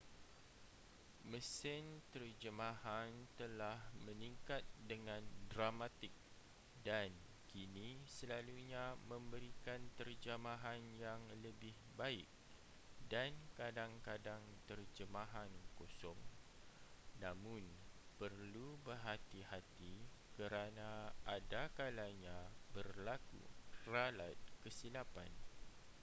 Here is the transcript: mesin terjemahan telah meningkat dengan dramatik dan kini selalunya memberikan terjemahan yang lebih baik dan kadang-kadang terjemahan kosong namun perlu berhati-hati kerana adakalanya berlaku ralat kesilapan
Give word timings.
mesin 1.31 1.85
terjemahan 2.13 3.11
telah 3.39 3.77
meningkat 4.05 4.63
dengan 4.91 5.21
dramatik 5.53 6.09
dan 6.87 7.09
kini 7.53 7.89
selalunya 8.17 8.85
memberikan 9.11 9.77
terjemahan 10.01 10.81
yang 11.03 11.21
lebih 11.45 11.73
baik 12.01 12.25
dan 13.13 13.29
kadang-kadang 13.59 14.41
terjemahan 14.69 15.51
kosong 15.77 16.17
namun 17.23 17.61
perlu 18.21 18.67
berhati-hati 18.85 19.95
kerana 20.37 20.89
adakalanya 21.35 22.37
berlaku 22.75 23.41
ralat 23.91 24.33
kesilapan 24.65 25.29